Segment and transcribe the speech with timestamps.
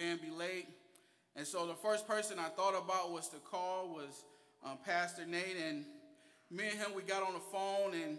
[0.00, 0.68] and be late.
[1.36, 4.24] And so the first person I thought about was to call was
[4.64, 5.84] um, Pastor Nate, and
[6.50, 8.18] me and him we got on the phone, and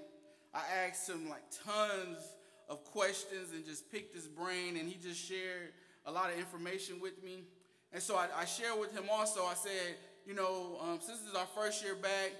[0.53, 2.35] I asked him like tons
[2.69, 5.73] of questions and just picked his brain, and he just shared
[6.05, 7.43] a lot of information with me.
[7.91, 9.43] And so I, I shared with him also.
[9.43, 9.95] I said,
[10.25, 12.31] you know, um, since this is our first year back,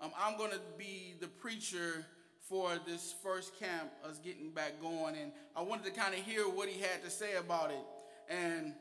[0.00, 2.06] um, I'm going to be the preacher
[2.48, 5.16] for this first camp, us getting back going.
[5.16, 7.84] And I wanted to kind of hear what he had to say about it.
[8.28, 8.74] And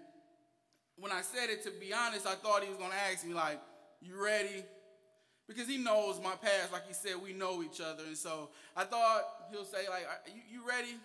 [1.00, 3.34] when I said it, to be honest, I thought he was going to ask me,
[3.34, 3.60] like,
[4.02, 4.64] you ready?
[5.48, 6.72] Because he knows my past.
[6.72, 8.04] Like he said, we know each other.
[8.06, 10.96] And so I thought he'll say, like, you, you ready?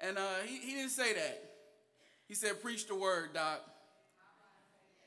[0.00, 1.42] And uh, he, he didn't say that.
[2.28, 3.62] He said, preach the word, Doc.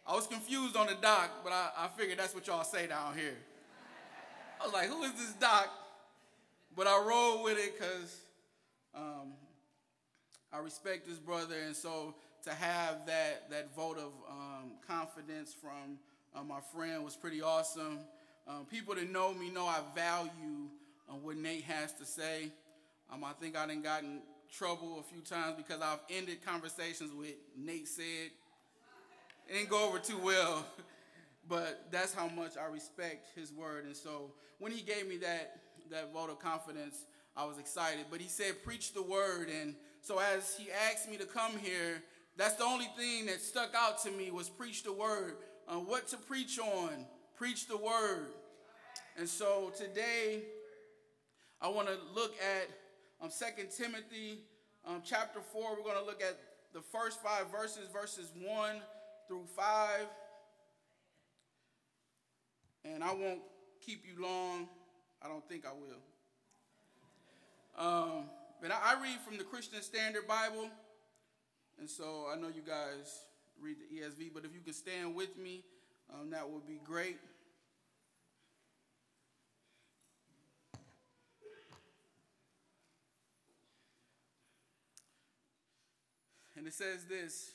[0.08, 3.16] I was confused on the doc, but I, I figured that's what y'all say down
[3.16, 3.38] here.
[4.60, 5.70] I was like, who is this doc?
[6.76, 8.22] But I rolled with it because
[8.96, 9.34] um,
[10.52, 11.56] I respect this brother.
[11.64, 16.00] And so to have that, that vote of um, confidence from
[16.36, 18.00] uh, my friend was pretty awesome.
[18.48, 20.70] Um, people that know me know I value
[21.10, 22.52] uh, what Nate has to say.
[23.12, 27.36] Um, I think I done gotten trouble a few times because I've ended conversations with
[27.58, 28.32] Nate said.
[29.48, 30.66] It didn't go over too well,
[31.48, 33.86] but that's how much I respect his word.
[33.86, 35.60] And so when he gave me that
[35.92, 38.06] that vote of confidence, I was excited.
[38.12, 42.04] But he said, "Preach the word." And so as he asked me to come here,
[42.40, 45.36] that's the only thing that stuck out to me was preach the word.
[45.68, 47.06] Uh, what to preach on?
[47.36, 48.28] Preach the word.
[49.18, 50.44] And so today,
[51.62, 52.70] I want to look at
[53.22, 54.40] um, 2 Timothy
[54.88, 55.76] um, chapter 4.
[55.76, 56.40] We're going to look at
[56.74, 58.76] the first five verses, verses 1
[59.28, 60.06] through 5.
[62.86, 63.42] And I won't
[63.86, 64.70] keep you long.
[65.22, 66.00] I don't think I will.
[67.86, 68.30] Um,
[68.62, 70.70] but I, I read from the Christian Standard Bible.
[71.80, 73.22] And so I know you guys
[73.62, 75.64] read the ESV, but if you can stand with me,
[76.14, 77.18] um, that would be great.
[86.58, 87.54] And it says this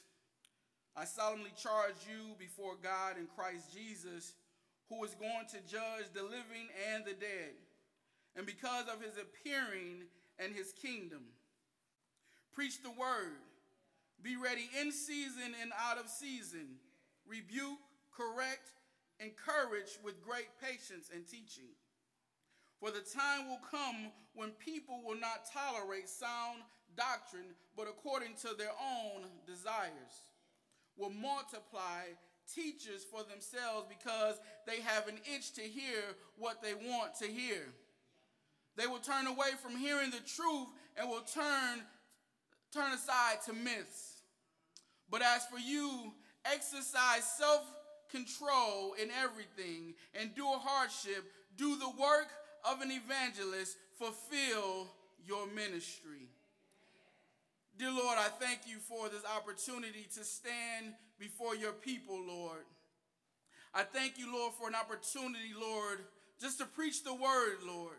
[0.96, 4.32] I solemnly charge you before God and Christ Jesus,
[4.88, 7.52] who is going to judge the living and the dead,
[8.36, 10.04] and because of his appearing
[10.38, 11.24] and his kingdom.
[12.54, 13.43] Preach the word.
[14.22, 16.76] Be ready in season and out of season.
[17.26, 17.78] Rebuke,
[18.16, 18.72] correct,
[19.20, 21.76] encourage with great patience and teaching.
[22.80, 26.62] For the time will come when people will not tolerate sound
[26.96, 30.24] doctrine, but according to their own desires
[30.96, 32.14] will multiply
[32.52, 36.02] teachers for themselves because they have an itch to hear
[36.38, 37.72] what they want to hear.
[38.76, 41.82] They will turn away from hearing the truth and will turn,
[42.74, 44.18] turn aside to myths.
[45.10, 46.12] But as for you,
[46.44, 47.62] exercise self
[48.10, 51.24] control in everything, endure hardship,
[51.56, 52.28] do the work
[52.68, 54.88] of an evangelist, fulfill
[55.26, 56.28] your ministry.
[57.78, 62.64] Dear Lord, I thank you for this opportunity to stand before your people, Lord.
[63.74, 65.98] I thank you, Lord, for an opportunity, Lord,
[66.40, 67.96] just to preach the word, Lord.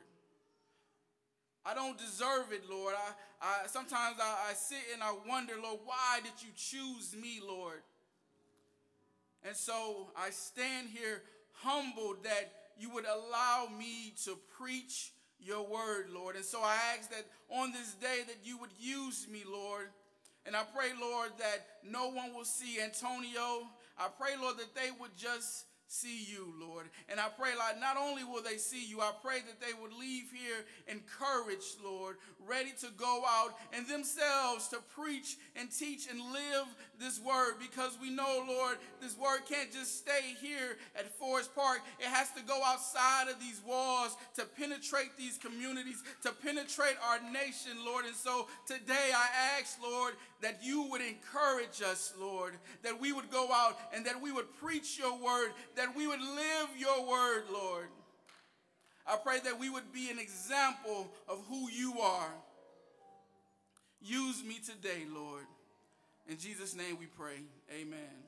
[1.66, 2.94] I don't deserve it, Lord.
[3.42, 7.40] I, I sometimes I, I sit and I wonder, Lord, why did you choose me,
[7.46, 7.82] Lord?
[9.44, 11.24] And so I stand here
[11.54, 16.36] humbled that you would allow me to preach your word, Lord.
[16.36, 19.88] And so I ask that on this day that you would use me, Lord.
[20.46, 23.68] And I pray, Lord, that no one will see Antonio.
[23.98, 26.88] I pray, Lord, that they would just see you, Lord.
[27.10, 29.94] And I pray, Lord, not only will they see you, I pray that they would
[29.94, 36.20] leave here encouraged, Lord, ready to go out and themselves to preach and teach and
[36.20, 36.68] live
[37.00, 41.82] this word because we know, Lord, this word can't just stay here at Forest Park.
[42.00, 47.20] It has to go outside of these walls to penetrate these communities, to penetrate our
[47.32, 48.06] nation, Lord.
[48.06, 53.32] And so today I ask, Lord, that you would encourage us, Lord, that we would
[53.32, 57.44] go out and that we would preach your word, that we would live your word,
[57.52, 57.88] Lord.
[59.08, 62.34] I pray that we would be an example of who you are.
[64.02, 65.46] Use me today, Lord.
[66.28, 67.46] In Jesus' name we pray.
[67.70, 68.26] Amen.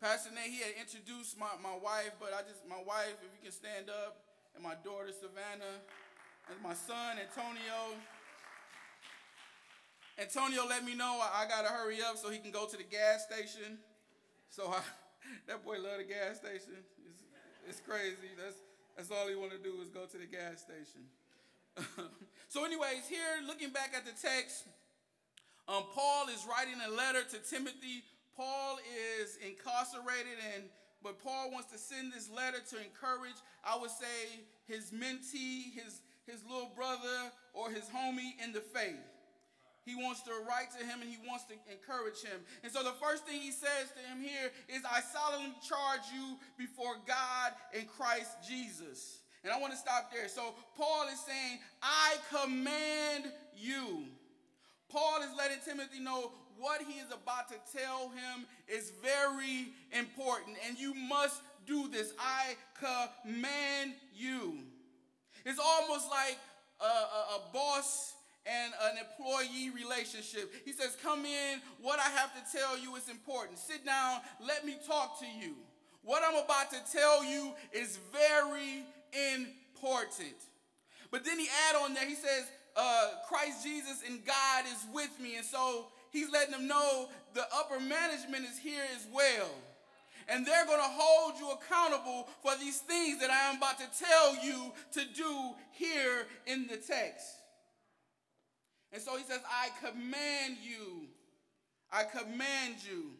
[0.00, 3.42] Pastor Nate, he had introduced my, my wife, but I just, my wife, if you
[3.42, 4.18] can stand up,
[4.54, 5.78] and my daughter Savannah,
[6.50, 7.94] and my son Antonio.
[10.18, 12.76] Antonio let me know I, I got to hurry up so he can go to
[12.76, 13.78] the gas station.
[14.50, 14.82] So I,
[15.46, 16.74] that boy love the gas station.
[17.06, 17.22] It's,
[17.68, 18.34] it's crazy.
[18.36, 18.56] That's,
[18.96, 21.06] that's all he want to do is go to the gas station.
[22.48, 24.66] so anyways, here looking back at the text,
[25.68, 28.02] Um, Paul is writing a letter to Timothy.
[28.36, 28.78] Paul
[29.20, 30.64] is incarcerated, and
[31.02, 36.00] but Paul wants to send this letter to encourage, I would say, his mentee, his,
[36.26, 39.02] his little brother, or his homie in the faith.
[39.84, 42.38] He wants to write to him and he wants to encourage him.
[42.62, 46.38] And so the first thing he says to him here is, I solemnly charge you
[46.56, 49.18] before God and Christ Jesus.
[49.42, 50.28] And I want to stop there.
[50.28, 54.04] So Paul is saying, I command you.
[54.92, 59.68] Paul is letting Timothy know what he is about to tell him is very
[59.98, 62.12] important, and you must do this.
[62.18, 62.54] I
[63.24, 64.58] command you.
[65.44, 66.38] It's almost like
[66.80, 68.14] a, a, a boss
[68.46, 70.52] and an employee relationship.
[70.64, 73.58] He says, Come in, what I have to tell you is important.
[73.58, 75.54] Sit down, let me talk to you.
[76.02, 78.84] What I'm about to tell you is very
[79.34, 80.34] important.
[81.10, 82.46] But then he add on there, he says,
[82.76, 85.36] uh, Christ Jesus and God is with me.
[85.36, 89.50] And so he's letting them know the upper management is here as well.
[90.28, 93.86] And they're going to hold you accountable for these things that I am about to
[93.98, 97.26] tell you to do here in the text.
[98.92, 101.08] And so he says, I command you.
[101.90, 103.10] I command you.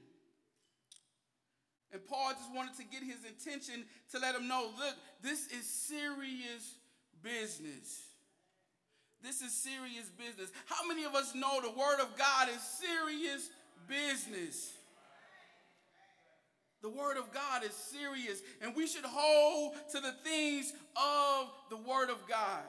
[1.93, 5.69] And Paul just wanted to get his attention to let him know look, this is
[5.69, 6.77] serious
[7.23, 8.12] business.
[9.23, 10.51] This is serious business.
[10.67, 13.51] How many of us know the Word of God is serious
[13.89, 14.73] business?
[16.83, 21.77] The Word of God is serious, and we should hold to the things of the
[21.77, 22.65] Word of God.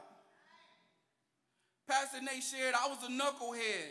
[1.87, 3.89] Pastor Nate shared, I was a knucklehead,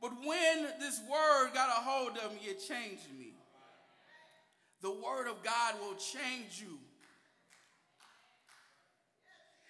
[0.00, 3.32] but when this Word got a hold of me, it changed me.
[4.82, 6.78] The Word of God will change you.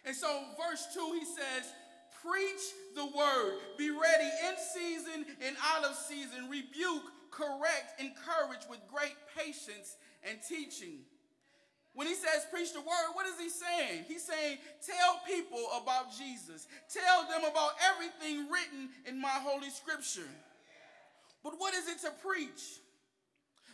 [0.05, 1.72] And so, verse 2, he says,
[2.26, 3.58] Preach the word.
[3.78, 6.49] Be ready in season and out of season.
[6.50, 9.96] Rebuke, correct, encourage with great patience
[10.28, 11.00] and teaching.
[11.94, 14.05] When he says preach the word, what is he saying?
[14.06, 16.67] He's saying tell people about Jesus.
[16.93, 20.29] Tell them about everything written in my holy scripture.
[21.43, 22.81] But what is it to preach?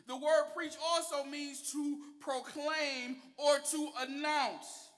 [0.06, 4.90] The word preach also means to proclaim or to announce.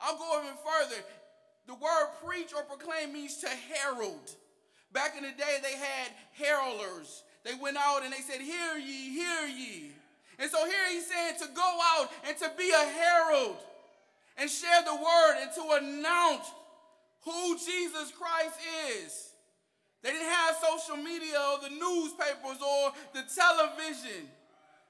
[0.00, 1.02] I'll go even further.
[1.66, 4.30] The word preach or proclaim means to herald.
[4.92, 7.22] Back in the day, they had heralders.
[7.44, 9.92] They went out and they said, Hear ye, hear ye.
[10.38, 13.56] And so here he's saying to go out and to be a herald
[14.36, 16.50] and share the word and to announce
[17.24, 18.58] who Jesus Christ
[19.02, 19.30] is.
[20.02, 24.28] They didn't have social media or the newspapers or the television.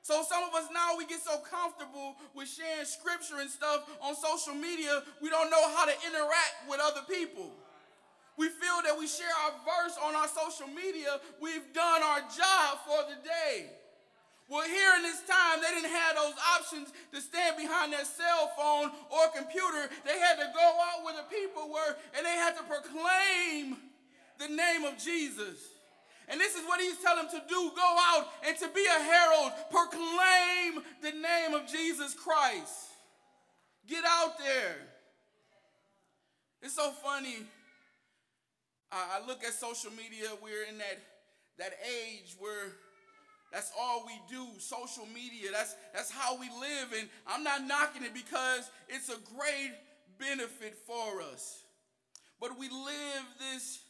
[0.07, 4.15] So some of us now we get so comfortable with sharing scripture and stuff on
[4.15, 7.51] social media, we don't know how to interact with other people.
[8.39, 12.87] We feel that we share our verse on our social media, we've done our job
[12.87, 13.67] for the day.
[14.47, 18.53] Well, here in this time, they didn't have those options to stand behind their cell
[18.57, 19.91] phone or computer.
[20.07, 23.75] They had to go out where the people were and they had to proclaim
[24.39, 25.76] the name of Jesus.
[26.29, 29.03] And this is what he's telling them to do go out and to be a
[29.03, 32.91] herald, proclaim the name of Jesus Christ.
[33.87, 34.77] Get out there.
[36.63, 37.37] It's so funny.
[38.91, 40.99] I, look at social media, we're in that,
[41.59, 42.73] that age where
[43.53, 45.51] that's all we do, social media.
[45.53, 46.93] That's, that's how we live.
[46.99, 49.73] And I'm not knocking it because it's a great
[50.19, 51.65] benefit for us.
[52.41, 53.81] But we live this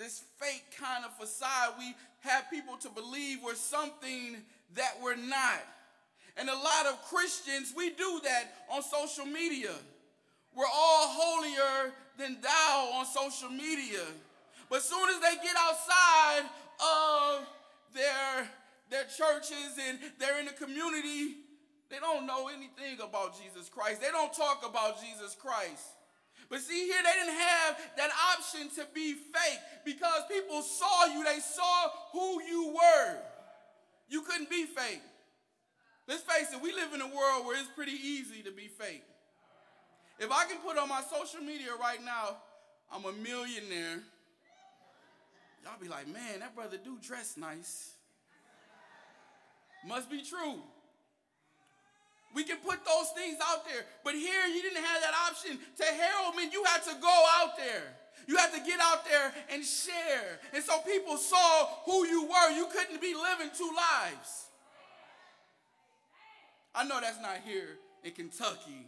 [0.00, 1.74] this fake kind of facade.
[1.78, 4.38] We have people to believe we're something
[4.74, 5.60] that we're not.
[6.38, 9.72] And a lot of Christians, we do that on social media.
[10.56, 14.00] We're all holier than thou on social media.
[14.70, 16.48] But soon as they get outside
[16.80, 17.46] of
[17.94, 18.48] their,
[18.88, 21.34] their churches and they're in the community,
[21.90, 24.00] they don't know anything about Jesus Christ.
[24.00, 25.84] They don't talk about Jesus Christ.
[26.50, 31.24] But see here, they didn't have that option to be fake because people saw you,
[31.24, 33.18] they saw who you were.
[34.08, 35.00] You couldn't be fake.
[36.08, 39.04] Let's face it, we live in a world where it's pretty easy to be fake.
[40.18, 42.38] If I can put on my social media right now,
[42.92, 44.00] I'm a millionaire.
[45.62, 47.92] Y'all be like, man, that brother do dress nice.
[49.86, 50.60] Must be true.
[52.34, 53.84] We can put those things out there.
[54.04, 55.58] But here you didn't have that option.
[55.78, 57.96] To herald mean you had to go out there.
[58.26, 60.38] You had to get out there and share.
[60.54, 62.50] And so people saw who you were.
[62.50, 64.46] You couldn't be living two lives.
[66.74, 68.86] I know that's not here in Kentucky.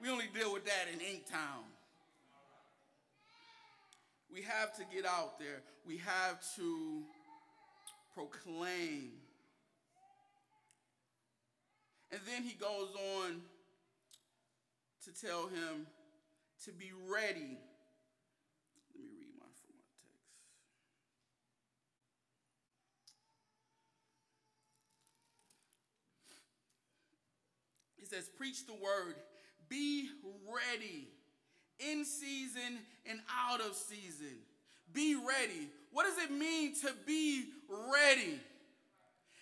[0.00, 1.64] We only deal with that in Inktown.
[4.32, 5.62] We have to get out there.
[5.86, 7.02] We have to
[8.14, 9.12] proclaim.
[12.14, 13.40] And then he goes on
[15.04, 15.88] to tell him
[16.64, 17.58] to be ready.
[18.94, 20.38] Let me read my from my text.
[27.96, 29.16] He says, Preach the word,
[29.68, 30.08] be
[30.46, 31.08] ready
[31.80, 32.78] in season
[33.10, 34.38] and out of season.
[34.92, 35.68] Be ready.
[35.90, 38.38] What does it mean to be ready?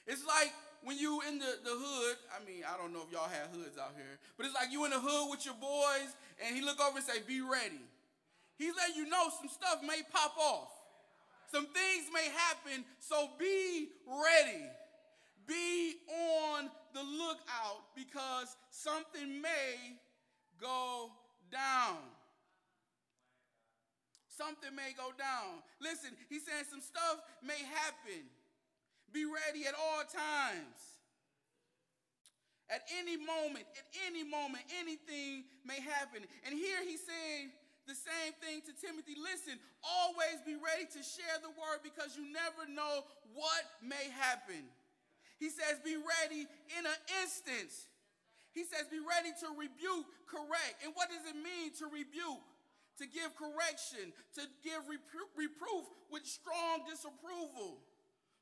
[0.06, 3.28] It's like when you in the, the hood, I mean, I don't know if y'all
[3.28, 6.10] have hoods out here, but it's like you in the hood with your boys,
[6.44, 7.82] and he look over and say, be ready.
[8.58, 10.70] He's letting you know some stuff may pop off.
[11.50, 14.64] Some things may happen, so be ready.
[15.46, 19.98] Be on the lookout because something may
[20.60, 21.10] go
[21.50, 21.98] down.
[24.28, 25.60] Something may go down.
[25.80, 28.24] Listen, he's saying some stuff may happen.
[29.12, 30.78] Be ready at all times.
[32.72, 36.24] At any moment, at any moment, anything may happen.
[36.48, 37.52] And here he's saying
[37.84, 39.12] the same thing to Timothy.
[39.20, 43.04] Listen, always be ready to share the word because you never know
[43.36, 44.64] what may happen.
[45.36, 47.68] He says, be ready in an instant.
[48.56, 50.80] He says, be ready to rebuke, correct.
[50.80, 52.40] And what does it mean to rebuke?
[53.00, 57.80] To give correction, to give repro- reproof with strong disapproval.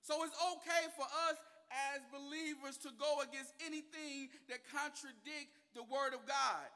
[0.02, 1.36] So it's okay for us
[1.70, 6.66] as believers to go against anything that contradict the word of God.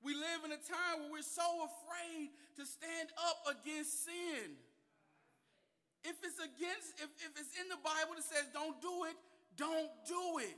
[0.00, 4.54] We live in a time where we're so afraid to stand up against sin.
[6.06, 9.18] If it's against, if, if it's in the Bible that says don't do it,
[9.58, 10.54] don't do it.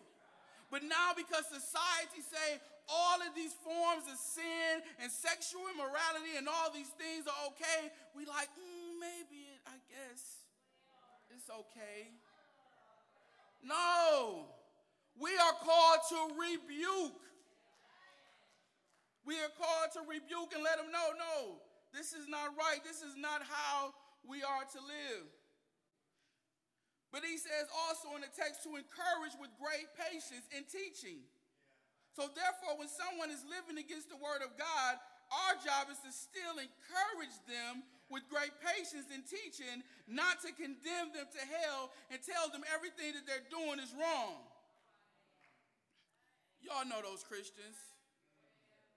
[0.69, 2.61] But now because society say
[2.93, 7.89] all of these forms of sin and sexual immorality and all these things are okay,
[8.13, 9.48] we like, mm, maybe
[11.51, 12.13] okay.
[13.65, 14.47] No,
[15.19, 17.21] we are called to rebuke.
[19.27, 21.61] We are called to rebuke and let them know no,
[21.93, 22.81] this is not right.
[22.85, 23.93] This is not how
[24.25, 25.27] we are to live.
[27.13, 31.25] But he says also in the text to encourage with great patience in teaching.
[32.13, 34.93] So, therefore, when someone is living against the word of God,
[35.33, 41.13] our job is to still encourage them with great patience in teaching, not to condemn
[41.13, 44.41] them to hell and tell them everything that they're doing is wrong.
[46.65, 47.77] Y'all know those Christians.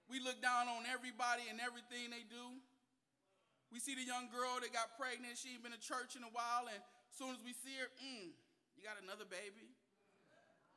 [0.08, 2.60] We look down on everybody and everything they do.
[3.72, 5.40] We see the young girl that got pregnant.
[5.40, 7.88] She ain't been to church in a while, and as soon as we see her,
[8.04, 8.36] mm,
[8.76, 9.72] you got another baby?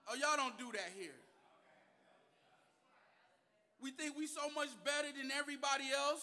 [0.07, 1.19] Oh, y'all don't do that here.
[3.83, 6.23] We think we so much better than everybody else.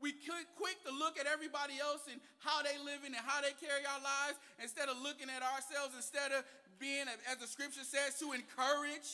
[0.00, 3.82] We quick to look at everybody else and how they living and how they carry
[3.82, 6.46] our lives instead of looking at ourselves, instead of
[6.78, 9.10] being, as the scripture says, to encourage.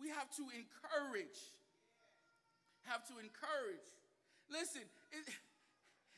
[0.00, 1.40] We have to encourage.
[2.88, 3.86] Have to encourage.
[4.48, 4.82] Listen,
[5.12, 5.28] it,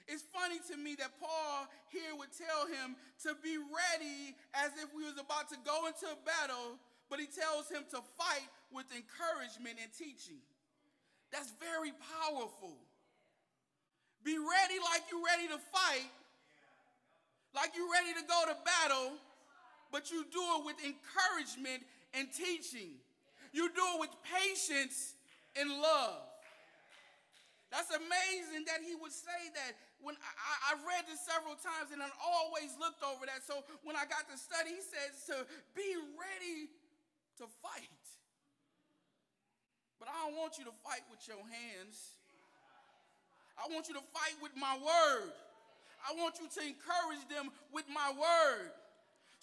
[0.07, 2.95] it's funny to me that Paul here would tell him
[3.26, 6.78] to be ready as if we was about to go into battle,
[7.11, 10.38] but he tells him to fight with encouragement and teaching.
[11.35, 11.91] That's very
[12.23, 12.79] powerful.
[14.23, 16.07] Be ready like you're ready to fight,
[17.59, 19.19] like you're ready to go to battle,
[19.91, 21.83] but you do it with encouragement
[22.14, 23.03] and teaching.
[23.50, 25.19] You do it with patience
[25.59, 26.23] and love.
[27.75, 29.75] That's amazing that he would say that.
[29.99, 33.43] When I, have read this several times and I've always looked over that.
[33.43, 36.71] So when I got to study, he says to be ready
[37.43, 38.03] to fight.
[39.99, 42.19] But I don't want you to fight with your hands.
[43.55, 45.33] I want you to fight with my word.
[46.05, 48.75] I want you to encourage them with my word.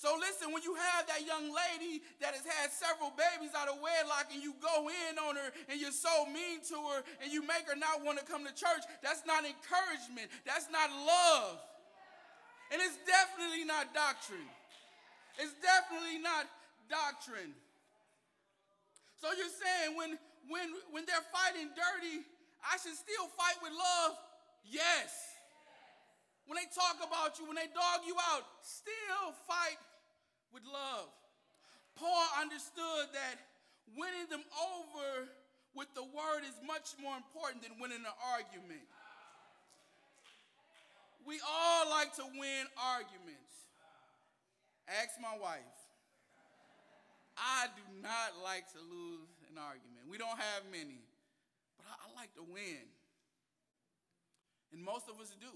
[0.02, 3.78] So listen, when you have that young lady that has had several babies out of
[3.78, 7.46] wedlock and you go in on her and you're so mean to her and you
[7.46, 10.34] make her not want to come to church, that's not encouragement.
[10.42, 11.62] That's not love.
[12.74, 14.50] And it's definitely not doctrine.
[15.38, 16.50] It's definitely not
[16.90, 17.54] doctrine.
[19.22, 20.18] So you're saying when
[20.50, 22.24] when, when they're fighting dirty,
[22.62, 24.18] I should still fight with love?
[24.66, 25.12] Yes.
[26.46, 29.80] When they talk about you, when they dog you out, still fight
[30.54, 31.10] with love.
[31.96, 33.36] Paul understood that
[33.96, 35.30] winning them over
[35.76, 38.84] with the word is much more important than winning an argument.
[41.26, 43.70] We all like to win arguments.
[44.90, 45.78] Ask my wife.
[47.38, 49.91] I do not like to lose an argument.
[50.12, 51.00] We don't have many,
[51.80, 52.84] but I, I like to win.
[54.76, 55.56] And most of us do.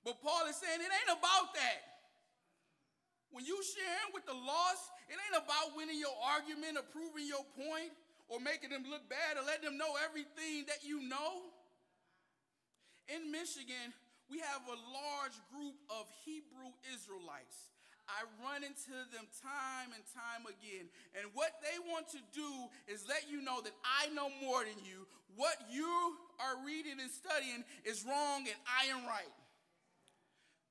[0.00, 2.00] But Paul is saying it ain't about that.
[3.28, 7.44] When you sharing with the lost, it ain't about winning your argument or proving your
[7.52, 7.92] point
[8.32, 11.52] or making them look bad or letting them know everything that you know.
[13.12, 13.92] In Michigan,
[14.32, 17.75] we have a large group of Hebrew Israelites.
[18.06, 20.86] I run into them time and time again.
[21.18, 22.50] And what they want to do
[22.86, 25.06] is let you know that I know more than you.
[25.34, 25.90] What you
[26.38, 29.34] are reading and studying is wrong and I am right.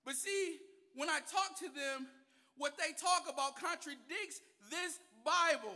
[0.05, 0.57] But see,
[0.95, 2.07] when I talk to them,
[2.57, 4.39] what they talk about contradicts
[4.71, 5.75] this Bible.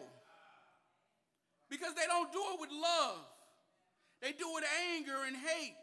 [1.69, 3.19] Because they don't do it with love,
[4.21, 5.75] they do it with anger and hate.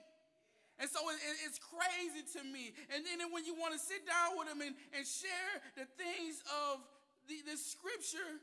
[0.77, 1.17] And so it,
[1.49, 2.77] it's crazy to me.
[2.93, 6.45] And then when you want to sit down with them and, and share the things
[6.69, 6.85] of
[7.29, 8.41] the, the scripture,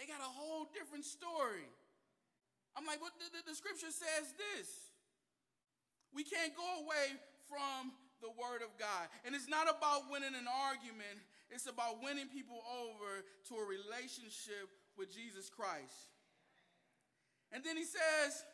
[0.00, 1.68] they got a whole different story.
[2.72, 4.68] I'm like, but the, the, the scripture says this.
[6.16, 7.92] We can't go away from
[8.24, 9.08] the word of God.
[9.24, 14.70] And it's not about winning an argument, it's about winning people over to a relationship
[14.96, 16.14] with Jesus Christ.
[17.52, 18.44] And then he says,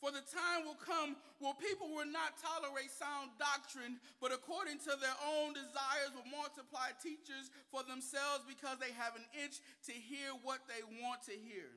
[0.00, 4.96] for the time will come where people will not tolerate sound doctrine, but according to
[4.96, 10.32] their own desires will multiply teachers for themselves because they have an itch to hear
[10.40, 11.68] what they want to hear.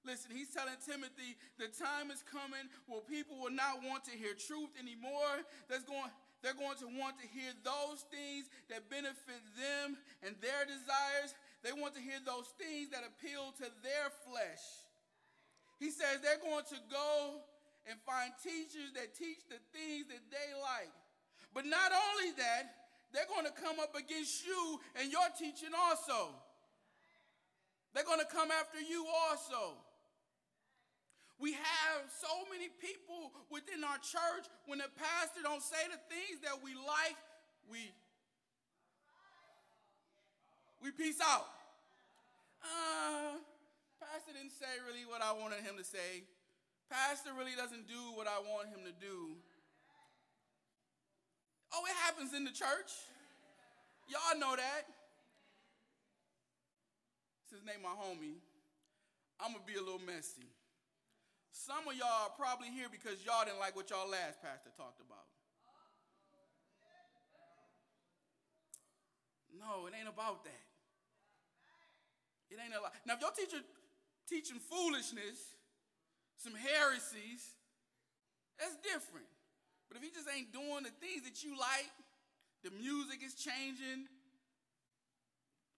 [0.00, 4.32] Listen, he's telling Timothy the time is coming where people will not want to hear
[4.32, 5.44] truth anymore.
[5.68, 6.08] There's going,
[6.40, 11.36] they're going to want to hear those things that benefit them and their desires.
[11.60, 14.64] They want to hear those things that appeal to their flesh.
[15.80, 17.40] He says they're going to go
[17.88, 20.92] and find teachers that teach the things that they like.
[21.56, 26.36] But not only that, they're going to come up against you and your teaching also.
[27.96, 29.80] They're going to come after you also.
[31.40, 36.44] We have so many people within our church when the pastor don't say the things
[36.44, 37.16] that we like,
[37.72, 37.90] we
[40.84, 41.48] we peace out.
[42.62, 43.40] Uh,
[44.00, 46.24] Pastor didn't say really what I wanted him to say.
[46.88, 49.36] Pastor really doesn't do what I want him to do.
[51.70, 52.90] Oh, it happens in the church.
[54.08, 54.88] Y'all know that.
[57.52, 58.40] Since Nate my homie,
[59.38, 60.48] I'm gonna be a little messy.
[61.52, 65.02] Some of y'all are probably here because y'all didn't like what y'all last pastor talked
[65.04, 65.28] about.
[69.52, 70.64] No, it ain't about that.
[72.50, 72.94] It ain't a lot.
[73.06, 73.62] Now, if your teacher
[74.30, 75.58] teaching foolishness,
[76.38, 77.42] some heresies,
[78.62, 79.26] that's different.
[79.90, 81.90] But if he just ain't doing the things that you like,
[82.62, 84.06] the music is changing.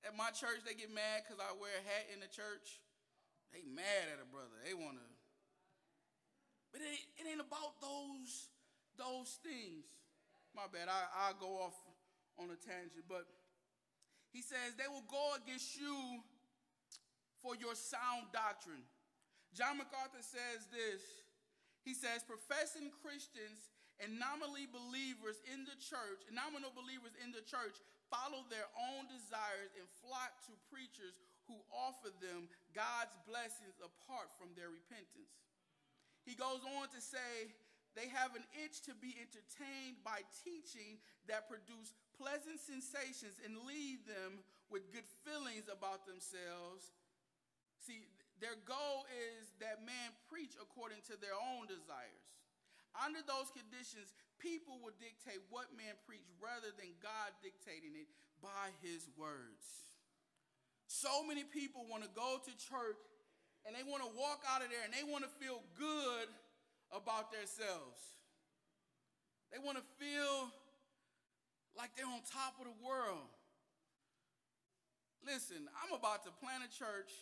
[0.05, 2.83] At my church, they get mad because I wear a hat in the church.
[3.57, 4.53] They mad at a brother.
[4.61, 5.09] They want to.
[6.75, 8.51] But it, it ain't about those,
[8.99, 9.89] those things.
[10.53, 11.79] My bad, I, I'll go off
[12.37, 13.09] on a tangent.
[13.09, 13.25] But
[14.35, 16.21] he says they will go against you
[17.43, 18.87] for your sound doctrine.
[19.53, 21.03] John MacArthur says this.
[21.83, 27.77] He says, professing Christians and nominally believers in the church, nominal believers in the church,
[28.07, 31.19] follow their own desires and flock to preachers
[31.51, 35.43] who offer them God's blessings apart from their repentance.
[36.23, 37.51] He goes on to say,
[37.99, 44.07] they have an itch to be entertained by teaching that produce pleasant sensations and leave
[44.09, 44.41] them
[44.73, 46.95] with good feelings about themselves
[47.83, 48.07] See,
[48.39, 52.27] their goal is that man preach according to their own desires.
[52.95, 58.07] Under those conditions, people will dictate what man preach rather than God dictating it
[58.39, 59.91] by his words.
[60.87, 63.01] So many people want to go to church
[63.65, 66.29] and they want to walk out of there and they want to feel good
[66.95, 67.99] about themselves.
[69.51, 70.53] They want to feel
[71.79, 73.31] like they're on top of the world.
[75.25, 77.15] Listen, I'm about to plant a church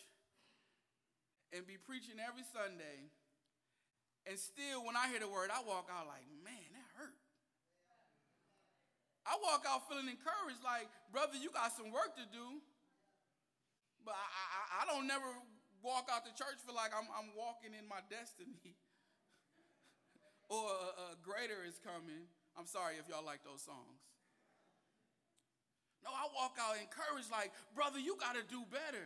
[1.51, 3.11] and be preaching every Sunday,
[4.25, 7.17] and still, when I hear the word, I walk out like, man, that hurt.
[9.25, 12.61] I walk out feeling encouraged, like, brother, you got some work to do.
[14.01, 15.29] But I, I, I don't never
[15.81, 18.57] walk out the church feel like I'm, I'm walking in my destiny
[20.49, 22.29] or a, a greater is coming.
[22.57, 24.01] I'm sorry if y'all like those songs.
[26.01, 29.05] No, I walk out encouraged, like, brother, you got to do better.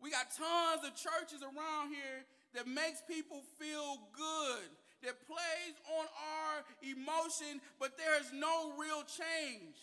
[0.00, 2.24] We got tons of churches around here
[2.56, 4.68] that makes people feel good,
[5.04, 9.76] that plays on our emotion, but there is no real change.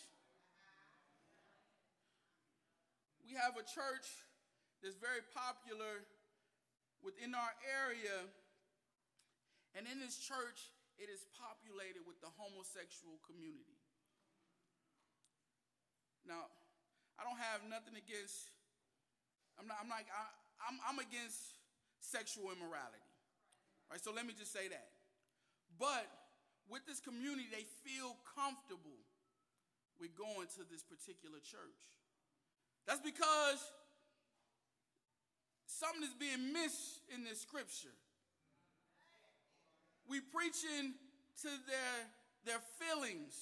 [3.21, 4.09] We have a church
[4.81, 6.01] that's very popular
[7.05, 8.25] within our area,
[9.77, 13.77] and in this church, it is populated with the homosexual community.
[16.25, 16.49] Now,
[17.21, 18.49] I don't have nothing against,
[19.59, 20.01] I'm not, I'm I,
[20.65, 21.57] I'm, I'm against
[21.99, 23.03] sexual immorality.
[23.89, 24.01] Right?
[24.03, 24.87] So let me just say that.
[25.79, 26.07] But
[26.69, 29.01] with this community, they feel comfortable
[29.99, 31.81] with going to this particular church.
[32.85, 33.59] That's because
[35.65, 37.95] something is being missed in this scripture.
[40.07, 40.95] We preaching
[41.43, 41.95] to their,
[42.45, 43.35] their feelings.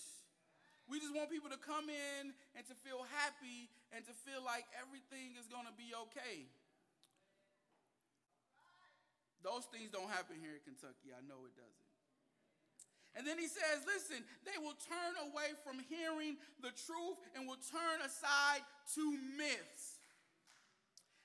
[0.90, 4.68] We just want people to come in and to feel happy and to feel like
[4.76, 6.52] everything is going to be okay.
[9.40, 11.16] Those things don't happen here in Kentucky.
[11.16, 11.86] I know it doesn't.
[13.16, 17.62] And then he says, listen, they will turn away from hearing the truth and will
[17.72, 18.60] turn aside
[19.00, 19.04] to
[19.40, 20.04] myths.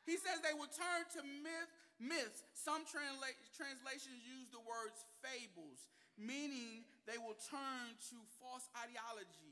[0.07, 2.47] He says they will turn to myth, myths.
[2.55, 9.50] Some transla- translations use the words fables, meaning they will turn to false ideologies,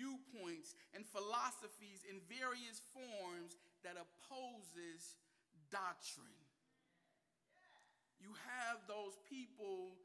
[0.00, 5.20] viewpoints, and philosophies in various forms that opposes
[5.68, 6.40] doctrine
[8.20, 9.96] you have those people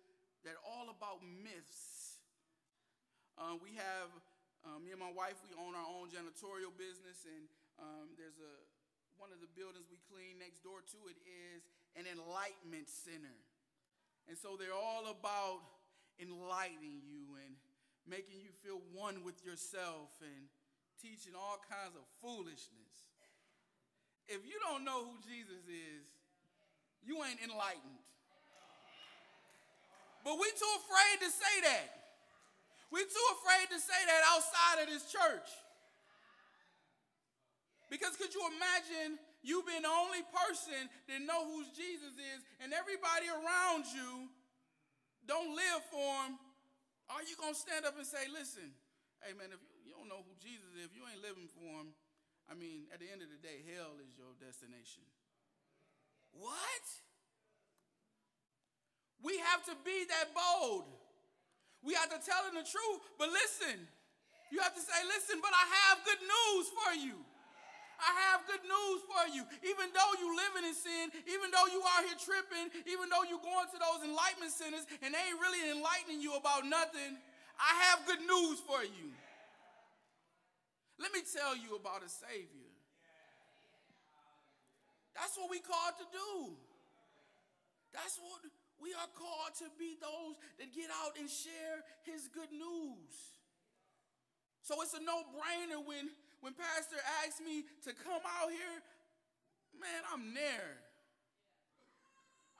[0.48, 2.24] that are all about myths.
[3.36, 4.08] Uh, we have,
[4.64, 7.44] um, me and my wife, we own our own janitorial business, and
[7.78, 8.56] um, there's a
[9.16, 11.64] one of the buildings we clean next door to it is
[11.96, 13.32] an enlightenment center.
[14.28, 15.64] And so they're all about
[16.20, 17.56] enlightening you and
[18.06, 20.50] making you feel one with yourself and
[21.02, 22.94] teaching all kinds of foolishness.
[24.30, 26.06] If you don't know who Jesus is,
[27.06, 28.02] you ain't enlightened.
[30.26, 31.88] But we too afraid to say that.
[32.90, 35.50] We too afraid to say that outside of this church.
[37.90, 42.74] Because could you imagine you being the only person that know who Jesus is and
[42.74, 44.26] everybody around you
[45.30, 46.42] don't live for him?
[47.10, 48.74] Are you going to stand up and say, listen,
[49.22, 51.66] hey man, if you, you don't know who Jesus is, if you ain't living for
[51.82, 51.94] him,
[52.50, 55.06] I mean, at the end of the day, hell is your destination.
[56.34, 56.86] What?
[59.26, 60.86] We have to be that bold.
[61.82, 63.02] We have to tell them the truth.
[63.18, 63.90] But listen,
[64.54, 67.25] you have to say, listen, but I have good news for you.
[68.00, 69.44] I have good news for you.
[69.64, 73.44] Even though you're living in sin, even though you out here tripping, even though you're
[73.44, 77.18] going to those enlightenment centers and they ain't really enlightening you about nothing,
[77.56, 79.16] I have good news for you.
[81.00, 82.72] Let me tell you about a Savior.
[85.16, 86.56] That's what we called to do.
[87.96, 88.44] That's what
[88.80, 93.40] we are called to be those that get out and share his good news.
[94.62, 96.12] So it's a no brainer when,
[96.46, 98.78] when Pastor asks me to come out here,
[99.82, 100.78] man, I'm there.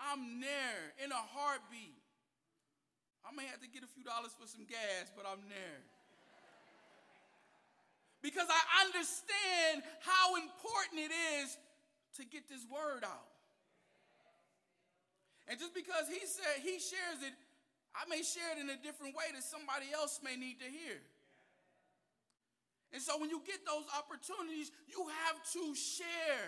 [0.02, 2.02] I'm there in a heartbeat.
[3.22, 5.86] I may have to get a few dollars for some gas, but I'm there.
[8.26, 11.14] Because I understand how important it
[11.46, 11.54] is
[12.18, 13.30] to get this word out.
[15.46, 17.38] And just because he said he shares it,
[17.94, 21.06] I may share it in a different way that somebody else may need to hear.
[22.96, 26.48] And so when you get those opportunities, you have to share.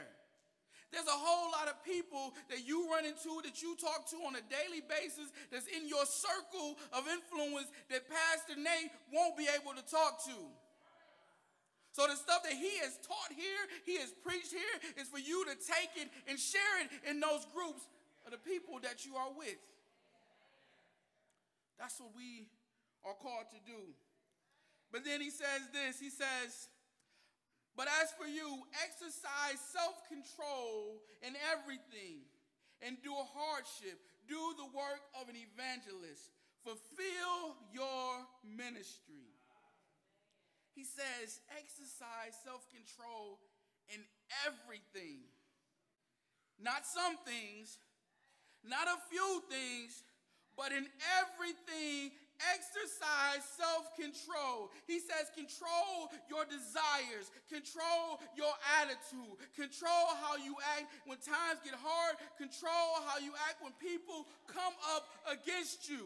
[0.95, 4.39] There's a whole lot of people that you run into, that you talk to on
[4.39, 9.75] a daily basis, that's in your circle of influence that Pastor Nate won't be able
[9.75, 10.39] to talk to.
[11.91, 15.43] So the stuff that he has taught here, he has preached here, is for you
[15.51, 17.83] to take it and share it in those groups
[18.23, 19.60] of the people that you are with.
[21.75, 22.47] That's what we
[23.03, 23.91] are called to do.
[24.91, 26.69] But then he says this he says,
[27.76, 32.23] But as for you, exercise self control in everything,
[32.82, 36.32] endure hardship, do the work of an evangelist,
[36.63, 39.38] fulfill your ministry.
[40.78, 43.39] He says, exercise self control
[43.89, 44.02] in
[44.45, 45.26] everything.
[46.62, 47.78] Not some things,
[48.63, 50.04] not a few things,
[50.56, 50.86] but in
[51.17, 52.12] everything,
[52.54, 54.71] exercise self control.
[54.86, 61.76] He says, control your desires, control your attitude, control how you act when times get
[61.76, 66.06] hard, control how you act when people come up against you.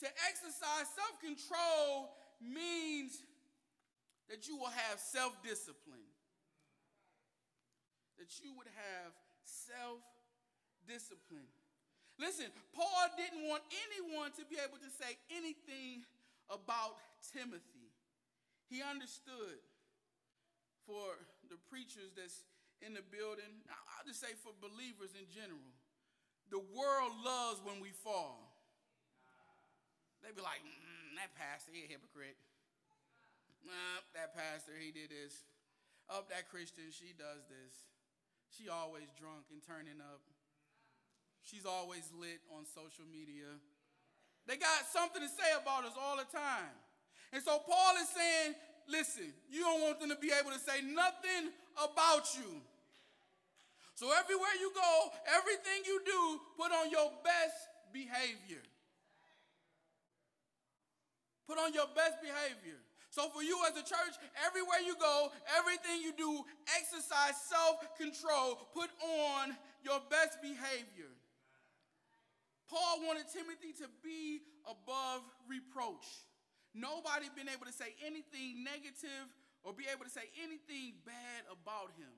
[0.00, 3.20] To exercise self control means
[4.30, 6.08] that you will have self discipline,
[8.18, 9.12] that you would have
[9.44, 10.00] self
[10.88, 11.48] discipline.
[12.20, 16.04] Listen, Paul didn't want anyone to be able to say anything
[16.52, 17.00] about
[17.32, 17.88] Timothy.
[18.68, 19.64] He understood
[20.84, 21.16] for
[21.48, 22.44] the preachers that's
[22.84, 25.64] in the building, I'll just say for believers in general,
[26.48, 28.52] the world loves when we fall.
[30.24, 32.36] They be like, mm, that pastor, he a hypocrite.
[33.64, 35.44] Nah, that pastor, he did this.
[36.08, 37.72] Up, that Christian, she does this.
[38.50, 40.24] She always drunk and turning up.
[41.44, 43.48] She's always lit on social media.
[44.46, 46.74] They got something to say about us all the time.
[47.32, 48.54] And so Paul is saying,
[48.88, 52.60] listen, you don't want them to be able to say nothing about you.
[53.94, 58.64] So everywhere you go, everything you do, put on your best behavior.
[61.46, 62.78] Put on your best behavior.
[63.10, 64.14] So for you as a church,
[64.46, 66.44] everywhere you go, everything you do,
[66.78, 68.70] exercise self-control.
[68.72, 71.10] Put on your best behavior.
[72.70, 76.06] Paul wanted Timothy to be above reproach.
[76.70, 79.26] Nobody been able to say anything negative
[79.66, 82.14] or be able to say anything bad about him.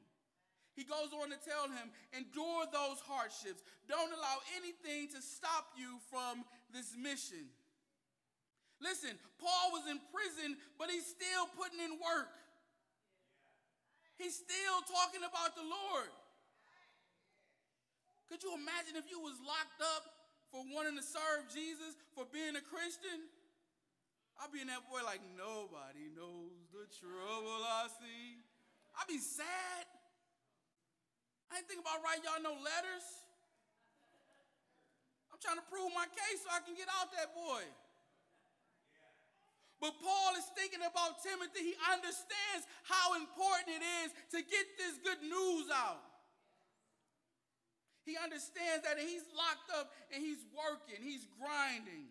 [0.76, 3.64] He goes on to tell him, endure those hardships.
[3.88, 7.48] Don't allow anything to stop you from this mission.
[8.80, 12.32] Listen, Paul was in prison, but he's still putting in work.
[14.20, 16.12] He's still talking about the Lord.
[18.28, 20.11] Could you imagine if you was locked up
[20.52, 23.24] for wanting to serve Jesus, for being a Christian?
[24.36, 28.36] I'd be in that boy like, nobody knows the trouble I see.
[29.00, 29.88] I'd be sad.
[31.48, 33.06] I ain't thinking about writing y'all no letters.
[35.32, 37.64] I'm trying to prove my case so I can get out that boy.
[39.80, 41.72] But Paul is thinking about Timothy.
[41.72, 46.11] He understands how important it is to get this good news out.
[48.02, 52.10] He understands that he's locked up and he's working, he's grinding.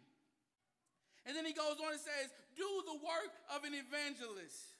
[1.28, 4.80] And then he goes on and says, Do the work of an evangelist.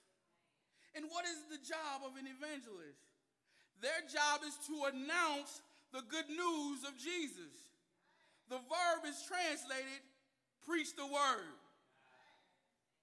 [0.96, 3.00] And what is the job of an evangelist?
[3.80, 5.62] Their job is to announce
[5.94, 7.54] the good news of Jesus.
[8.50, 10.04] The verb is translated
[10.66, 11.58] preach the word.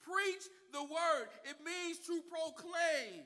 [0.02, 1.28] Preach the word.
[1.44, 3.24] It means to proclaim.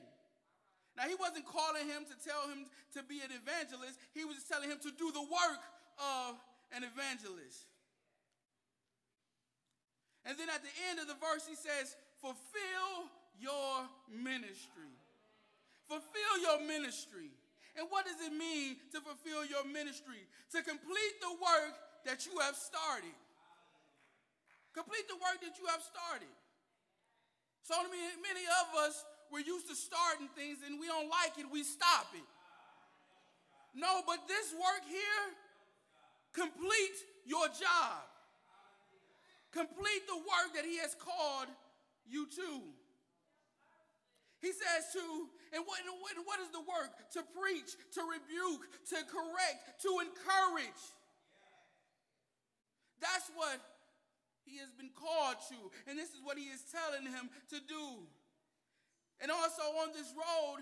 [0.95, 4.69] Now, he wasn't calling him to tell him to be an evangelist, he was telling
[4.69, 5.63] him to do the work
[5.97, 6.37] of
[6.75, 7.65] an evangelist.
[10.25, 14.95] And then at the end of the verse, he says, Fulfill your ministry.
[15.89, 17.33] Fulfill your ministry.
[17.75, 20.23] And what does it mean to fulfill your ministry?
[20.53, 21.75] To complete the work
[22.05, 23.17] that you have started.
[24.71, 26.31] Complete the work that you have started.
[27.63, 31.63] So many, of us, we're used to starting things and we don't like it, we
[31.63, 32.27] stop it.
[33.73, 35.25] No, but this work here,
[36.33, 38.05] complete your job.
[39.51, 41.49] Complete the work that he has called
[42.09, 42.49] you to.
[44.41, 45.03] He says to,
[45.55, 46.91] and what, and what is the work?
[47.15, 50.83] To preach, to rebuke, to correct, to encourage.
[52.99, 53.61] That's what
[54.43, 55.59] he has been called to.
[55.87, 58.03] And this is what he is telling him to do.
[59.23, 60.59] And also on this road,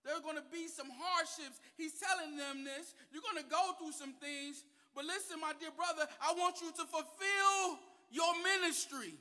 [0.00, 1.60] there are going to be some hardships.
[1.76, 2.96] He's telling them this.
[3.12, 4.64] You're going to go through some things.
[4.96, 7.76] But listen, my dear brother, I want you to fulfill
[8.08, 9.12] your ministry.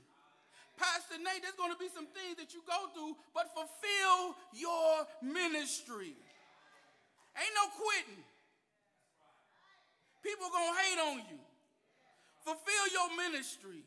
[0.80, 5.04] Pastor Nate, there's going to be some things that you go through, but fulfill your
[5.20, 6.16] ministry.
[7.36, 8.24] Ain't no quitting.
[10.24, 11.40] People going to hate on you.
[12.48, 13.84] Fulfill your ministry.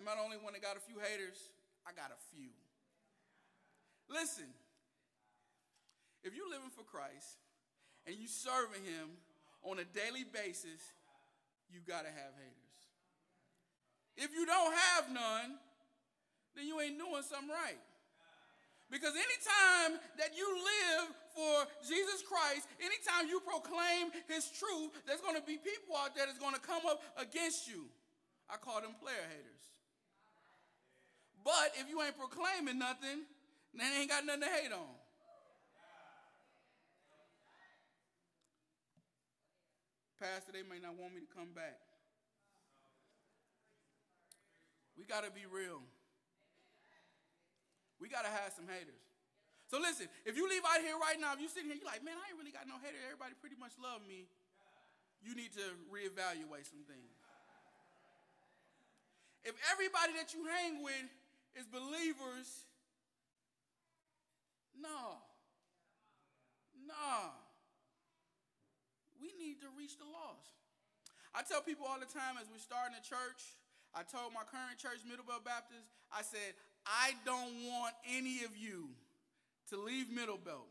[0.00, 1.52] I'm not only one that got a few haters,
[1.90, 2.54] I got a few.
[4.06, 4.46] Listen,
[6.22, 7.42] if you're living for Christ
[8.06, 9.18] and you serving him
[9.66, 10.78] on a daily basis,
[11.66, 12.78] you got to have haters.
[14.14, 15.58] If you don't have none,
[16.54, 17.82] then you ain't doing something right.
[18.86, 25.38] Because anytime that you live for Jesus Christ, anytime you proclaim his truth, there's going
[25.38, 27.90] to be people out there that's going to come up against you.
[28.46, 29.69] I call them player haters.
[31.50, 33.26] But if you ain't proclaiming nothing,
[33.74, 34.94] then ain't got nothing to hate on.
[40.22, 41.74] Pastor, they may not want me to come back.
[44.94, 45.82] We got to be real.
[47.98, 49.02] We got to have some haters.
[49.74, 52.06] So listen, if you leave out here right now, if you sitting here, you're like,
[52.06, 53.02] man, I ain't really got no haters.
[53.10, 54.30] Everybody pretty much love me.
[55.18, 57.10] You need to reevaluate some things.
[59.42, 61.10] If everybody that you hang with
[61.58, 62.66] is believers,
[64.80, 65.20] no.
[66.86, 67.36] No.
[69.20, 70.56] We need to reach the lost.
[71.34, 73.54] I tell people all the time as we're starting a church,
[73.94, 78.90] I told my current church, Middlebelt Baptist, I said, I don't want any of you
[79.70, 80.66] to leave Middlebelt.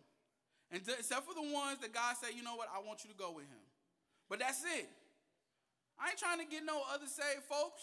[0.72, 3.10] And to, except for the ones that God said, you know what, I want you
[3.10, 3.64] to go with him.
[4.28, 4.90] But that's it.
[6.00, 7.82] I ain't trying to get no other saved folks.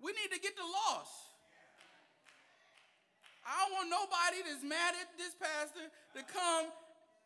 [0.00, 1.29] We need to get the lost.
[3.50, 6.70] I don't want nobody that's mad at this pastor to come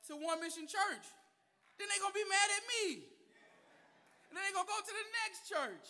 [0.08, 1.04] to One Mission Church.
[1.76, 2.84] Then they're going to be mad at me.
[4.28, 5.88] And then they're going to go to the next church.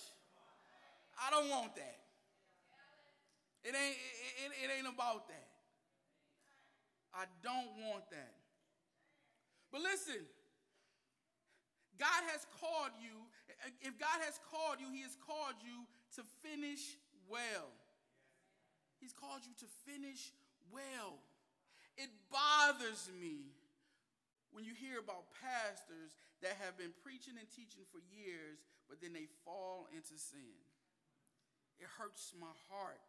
[1.23, 1.99] I don't want that.
[3.62, 5.49] It ain't, it, it, it ain't about that.
[7.14, 8.35] I don't want that.
[9.70, 10.27] But listen,
[11.94, 13.23] God has called you.
[13.87, 15.87] If God has called you, He has called you
[16.18, 16.99] to finish
[17.31, 17.70] well.
[19.04, 20.32] He's called you to finish
[20.72, 21.20] well.
[22.00, 23.52] It bothers me
[24.48, 29.12] when you hear about pastors that have been preaching and teaching for years, but then
[29.12, 30.56] they fall into sin.
[31.76, 33.04] It hurts my heart.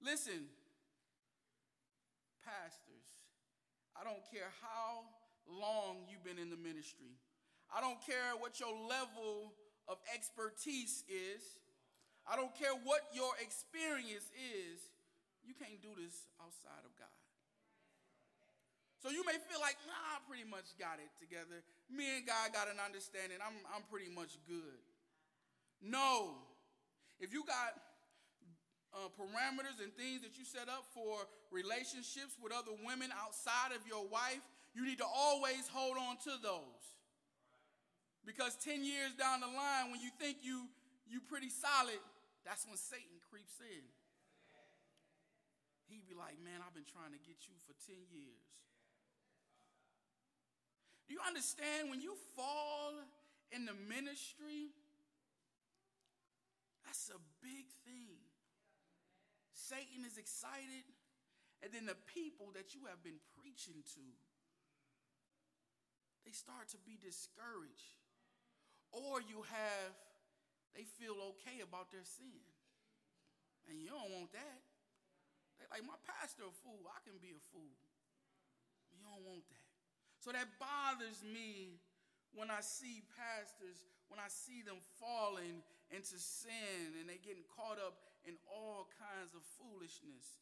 [0.00, 0.48] Listen,
[2.40, 3.04] pastors,
[3.92, 5.04] I don't care how
[5.44, 7.20] long you've been in the ministry.
[7.68, 9.52] I don't care what your level
[9.84, 11.44] of expertise is.
[12.28, 14.78] I don't care what your experience is.
[15.40, 17.18] You can't do this outside of God.
[19.00, 21.64] So you may feel like, nah, I pretty much got it together.
[21.88, 23.40] Me and God got an understanding.
[23.40, 24.82] I'm, I'm pretty much good.
[25.80, 26.36] No.
[27.16, 27.78] If you got
[28.92, 33.86] uh, parameters and things that you set up for relationships with other women outside of
[33.86, 34.42] your wife,
[34.74, 36.84] you need to always hold on to those.
[38.26, 40.68] Because 10 years down the line, when you think you
[41.08, 41.96] you pretty solid,
[42.48, 43.84] that's when Satan creeps in.
[45.92, 48.48] He'd be like, man, I've been trying to get you for 10 years.
[51.04, 52.96] Do you understand when you fall
[53.52, 54.72] in the ministry?
[56.88, 58.16] That's a big thing.
[59.52, 60.88] Satan is excited,
[61.60, 64.04] and then the people that you have been preaching to,
[66.24, 68.00] they start to be discouraged.
[68.88, 69.92] Or you have,
[70.76, 72.42] they feel okay about their sin.
[73.68, 74.60] And you don't want that.
[75.60, 76.88] They like, my pastor a fool.
[76.88, 77.76] I can be a fool.
[78.94, 79.68] You don't want that.
[80.18, 81.78] So that bothers me
[82.32, 87.80] when I see pastors, when I see them falling into sin and they getting caught
[87.80, 90.40] up in all kinds of foolishness.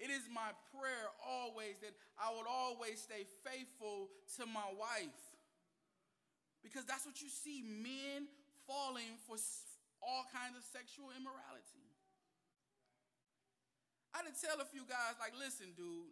[0.00, 4.08] It is my prayer always that I would always stay faithful
[4.40, 5.22] to my wife.
[6.62, 8.30] Because that's what you see men
[8.72, 9.36] falling for
[10.00, 11.84] all kinds of sexual immorality.
[14.16, 16.08] I to tell a few guys, like, listen, dude,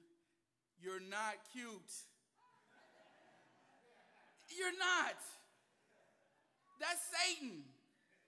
[0.77, 1.93] you're not cute.
[4.53, 5.17] You're not.
[6.81, 7.65] That's Satan.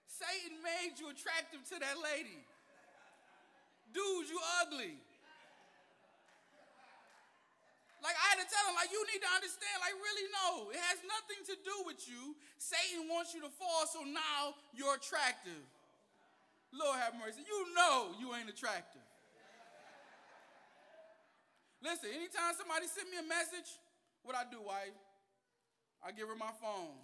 [0.09, 2.45] Satan made you attractive to that lady.
[3.93, 4.97] Dude, you ugly.
[8.03, 10.75] Like I had to tell him, like, you need to understand, like, really, no.
[10.75, 12.35] It has nothing to do with you.
[12.59, 15.63] Satan wants you to fall, so now you're attractive.
[16.75, 17.47] Lord have mercy.
[17.47, 19.07] You know you ain't attractive.
[21.79, 23.71] Listen, anytime somebody send me a message,
[24.27, 24.99] what I do, wife?
[26.03, 26.99] I give her my phone.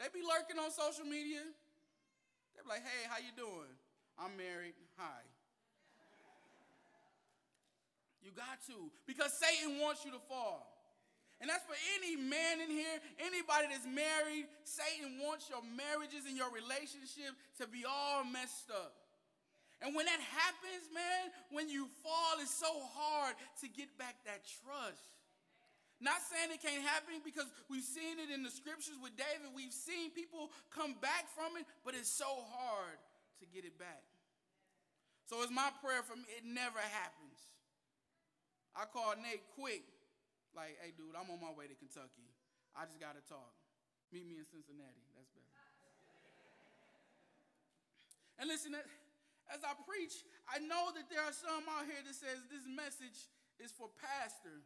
[0.00, 1.44] They be lurking on social media.
[2.56, 3.72] They be like, hey, how you doing?
[4.16, 4.76] I'm married.
[4.96, 5.20] Hi.
[8.24, 8.88] You got to.
[9.04, 10.64] Because Satan wants you to fall.
[11.44, 14.48] And that's for any man in here, anybody that's married.
[14.64, 18.96] Satan wants your marriages and your relationship to be all messed up.
[19.84, 24.40] And when that happens, man, when you fall, it's so hard to get back that
[24.64, 25.04] trust.
[26.00, 29.52] Not saying it can't happen because we've seen it in the scriptures with David.
[29.52, 32.96] We've seen people come back from it, but it's so hard
[33.40, 34.02] to get it back.
[35.28, 37.53] So it's my prayer for me, it never happens.
[38.74, 39.86] I called Nate quick,
[40.54, 42.26] like, hey, dude, I'm on my way to Kentucky.
[42.74, 43.54] I just got to talk.
[44.10, 45.06] Meet me in Cincinnati.
[45.14, 45.54] That's better.
[48.42, 52.42] and listen, as I preach, I know that there are some out here that says
[52.50, 53.30] this message
[53.62, 54.62] is for pastor.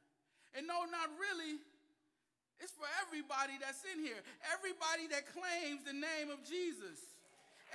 [0.56, 1.60] And no, not really.
[2.58, 4.18] It's for everybody that's in here.
[4.56, 7.17] Everybody that claims the name of Jesus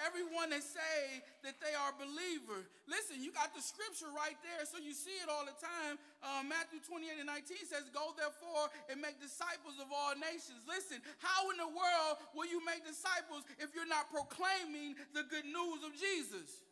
[0.01, 2.65] everyone that say that they are believer.
[2.89, 6.01] Listen, you got the scripture right there, so you see it all the time.
[6.21, 10.65] Uh, Matthew 28 and 19 says, Go therefore and make disciples of all nations.
[10.65, 15.45] Listen, how in the world will you make disciples if you're not proclaiming the good
[15.45, 16.63] news of Jesus?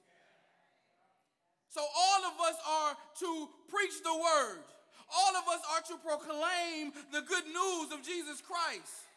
[1.72, 2.93] So all of us are
[3.24, 3.32] to
[3.72, 4.65] preach the word.
[5.11, 9.11] All of us are to proclaim the good news of Jesus Christ.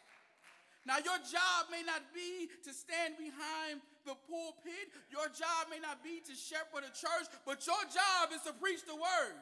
[0.87, 4.93] Now, your job may not be to stand behind the pulpit.
[5.09, 8.85] Your job may not be to shepherd a church, but your job is to preach
[8.85, 9.37] the word.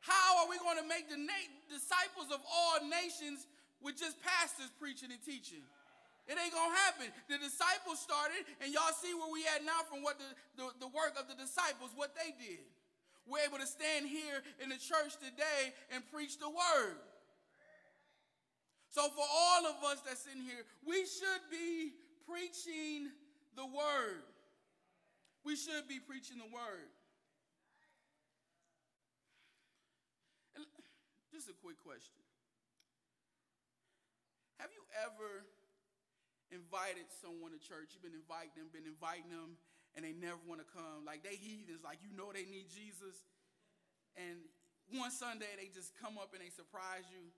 [0.00, 3.46] How are we going to make the na- disciples of all nations
[3.80, 5.64] with just pastors preaching and teaching?
[6.24, 7.12] It ain't gonna happen.
[7.28, 10.88] The disciples started, and y'all see where we at now from what the, the, the,
[10.88, 12.64] work of the disciples, what they did.
[13.28, 16.96] We're able to stand here in the church today and preach the word.
[18.88, 21.92] So, for all of us that's in here, we should be
[22.24, 23.12] preaching
[23.56, 24.22] the word.
[25.44, 26.88] We should be preaching the word.
[31.34, 32.22] Just a quick question
[34.62, 35.42] Have you ever
[36.54, 37.90] invited someone to church?
[37.90, 39.58] You've been inviting them, been inviting them,
[39.98, 41.02] and they never want to come.
[41.02, 43.26] Like they heathens, like you know they need Jesus.
[44.14, 44.46] And
[44.94, 47.34] one Sunday they just come up and they surprise you.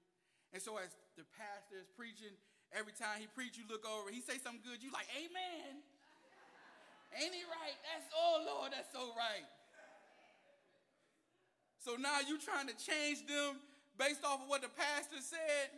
[0.53, 2.37] And so as the pastor is preaching,
[2.77, 5.81] every time he preach, you look over, he say something good, you like, Amen.
[7.15, 7.77] Ain't he right?
[7.87, 9.47] That's oh Lord, that's so right.
[11.79, 13.63] So now you trying to change them
[13.95, 15.71] based off of what the pastor said,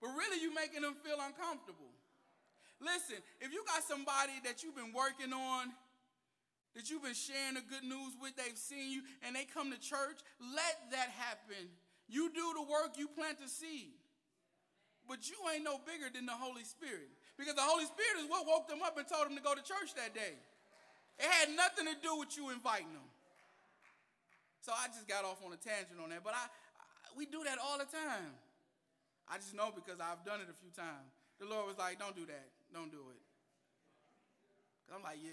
[0.00, 1.88] but really you making them feel uncomfortable.
[2.80, 5.72] Listen, if you got somebody that you've been working on,
[6.74, 9.80] that you've been sharing the good news with, they've seen you, and they come to
[9.80, 11.68] church, let that happen.
[12.08, 13.92] You do the work, you plant the seed.
[15.08, 17.10] But you ain't no bigger than the Holy Spirit.
[17.40, 19.64] Because the Holy Spirit is what woke them up and told them to go to
[19.64, 20.36] church that day.
[21.16, 23.08] It had nothing to do with you inviting them.
[24.60, 26.20] So I just got off on a tangent on that.
[26.20, 28.36] But I, I we do that all the time.
[29.24, 31.16] I just know because I've done it a few times.
[31.40, 32.46] The Lord was like, don't do that.
[32.76, 33.22] Don't do it.
[34.84, 35.32] Cause I'm like, yeah,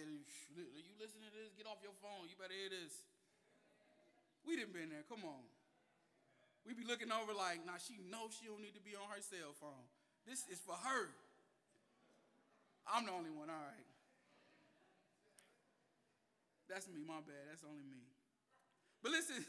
[0.55, 1.51] you, you listening to this?
[1.59, 2.31] Get off your phone.
[2.31, 3.03] You better hear this.
[4.47, 5.03] We didn't been there.
[5.11, 5.43] Come on.
[6.63, 9.19] We be looking over like, nah, she knows she don't need to be on her
[9.19, 9.83] cell phone.
[10.23, 11.11] This is for her.
[12.87, 13.87] I'm the only one, all right.
[16.67, 17.47] That's me, my bad.
[17.47, 18.03] That's only me.
[18.99, 19.39] But listen,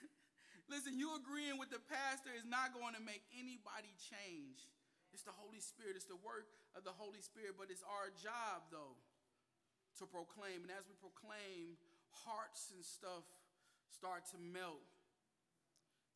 [0.72, 4.66] listen, you agreeing with the pastor is not going to make anybody change.
[5.10, 8.66] It's the Holy Spirit, it's the work of the Holy Spirit, but it's our job,
[8.70, 8.98] though,
[10.02, 10.66] to proclaim.
[10.66, 11.78] And as we proclaim,
[12.26, 13.22] hearts and stuff
[13.90, 14.82] start to melt.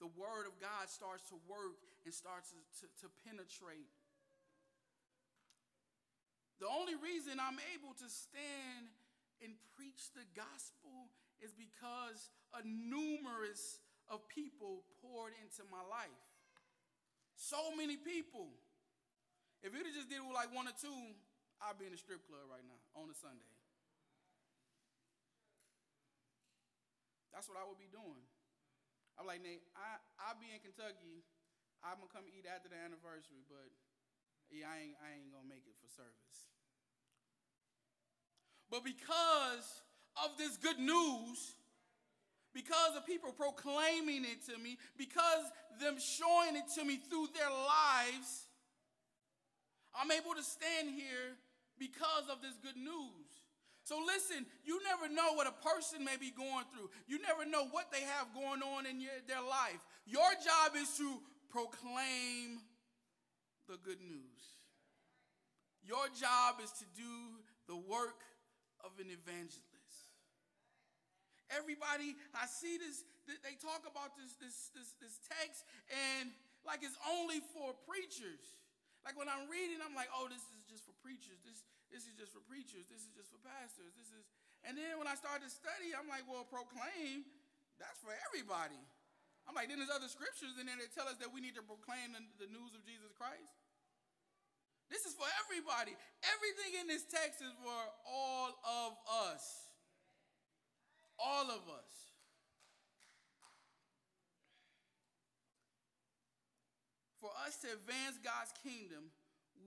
[0.02, 3.90] The word of God starts to work and starts to, to, to penetrate.
[6.58, 8.90] The only reason I'm able to stand
[9.38, 13.78] and preach the gospel is because a numerous
[14.10, 16.22] of people poured into my life.
[17.38, 18.50] So many people.
[19.62, 21.14] If you'd have just did it with like one or two,
[21.62, 23.54] I'd be in a strip club right now on a Sunday.
[27.30, 28.26] That's what I would be doing.
[29.14, 31.22] I'm like, Nate, I, I'll be in Kentucky.
[31.82, 33.70] I'm gonna come eat after the anniversary, but
[34.50, 36.38] yeah, I ain't, I ain't gonna make it for service.
[38.70, 39.82] But because
[40.24, 41.56] of this good news,
[42.52, 45.44] because of people proclaiming it to me, because
[45.80, 48.48] them showing it to me through their lives,
[49.94, 51.36] I'm able to stand here
[51.78, 53.28] because of this good news.
[53.84, 56.90] So listen, you never know what a person may be going through.
[57.06, 59.80] You never know what they have going on in your, their life.
[60.04, 62.60] Your job is to proclaim
[63.68, 64.42] the good news.
[65.84, 67.38] Your job is to do
[67.68, 68.24] the work
[68.80, 69.68] of an evangelist.
[71.52, 76.32] Everybody, I see this, they talk about this, this, this, this text, and
[76.64, 78.40] like it's only for preachers.
[79.04, 81.40] Like when I'm reading, I'm like, oh, this is just for preachers.
[81.44, 82.84] This, this is just for preachers.
[82.92, 83.96] This is just for pastors.
[83.96, 84.28] This is,
[84.68, 87.24] and then when I start to study, I'm like, well, proclaim,
[87.80, 88.80] that's for everybody.
[89.48, 91.64] I'm like, then there's other scriptures in there that tell us that we need to
[91.64, 93.48] proclaim the, the news of Jesus Christ.
[94.92, 95.96] This is for everybody.
[96.20, 98.92] Everything in this text is for all of
[99.32, 99.44] us.
[101.16, 101.92] All of us.
[107.20, 109.10] For us to advance God's kingdom,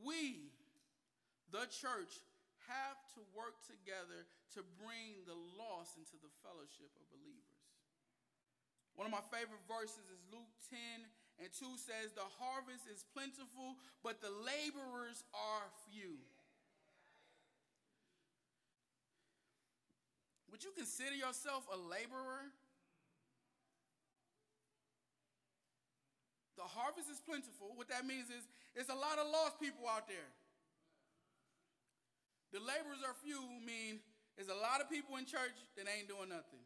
[0.06, 0.54] we,
[1.52, 2.22] the church,
[2.72, 4.24] have to work together
[4.56, 7.51] to bring the lost into the fellowship of believers.
[8.96, 10.80] One of my favorite verses is Luke 10
[11.42, 16.22] and 2 says, The harvest is plentiful, but the laborers are few.
[20.52, 22.52] Would you consider yourself a laborer?
[26.60, 27.74] The harvest is plentiful.
[27.74, 30.30] What that means is there's a lot of lost people out there.
[32.54, 34.04] The laborers are few mean
[34.36, 36.62] there's a lot of people in church that ain't doing nothing.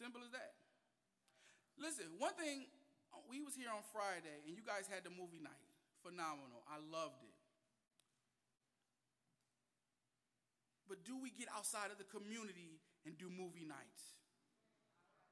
[0.00, 0.56] Simple as that.
[1.76, 2.64] Listen, one thing,
[3.28, 5.68] we was here on Friday and you guys had the movie night.
[6.00, 6.64] Phenomenal.
[6.64, 7.36] I loved it.
[10.88, 14.16] But do we get outside of the community and do movie nights?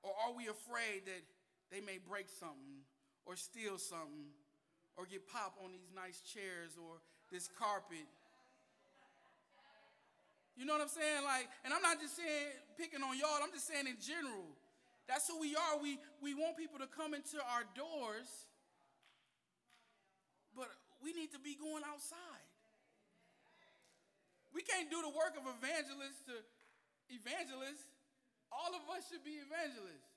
[0.04, 1.24] Or are we afraid that
[1.72, 2.84] they may break something
[3.24, 4.32] or steal something
[4.96, 7.00] or get pop on these nice chairs or
[7.30, 8.08] this carpet.
[10.58, 11.22] You know what I'm saying?
[11.22, 14.50] Like, and I'm not just saying picking on y'all, I'm just saying in general.
[15.06, 15.78] That's who we are.
[15.78, 18.26] We, we want people to come into our doors,
[20.52, 20.66] but
[20.98, 22.44] we need to be going outside.
[24.50, 26.34] We can't do the work of evangelists to
[27.14, 27.86] evangelists.
[28.50, 30.10] All of us should be evangelists.